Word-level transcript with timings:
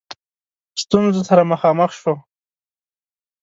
ستونزو 0.81 1.21
سره 1.29 1.43
مخامخ 1.51 1.91
شو. 2.01 2.13